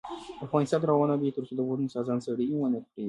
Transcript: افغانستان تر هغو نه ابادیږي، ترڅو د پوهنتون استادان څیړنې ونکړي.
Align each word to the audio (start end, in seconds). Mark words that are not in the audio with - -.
افغانستان 0.45 0.79
تر 0.81 0.89
هغو 0.93 1.05
نه 1.09 1.13
ابادیږي، 1.15 1.35
ترڅو 1.37 1.53
د 1.55 1.59
پوهنتون 1.67 1.87
استادان 1.89 2.19
څیړنې 2.25 2.55
ونکړي. 2.57 2.83